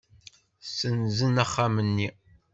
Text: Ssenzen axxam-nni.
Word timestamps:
Ssenzen 0.65 1.35
axxam-nni. 1.43 2.09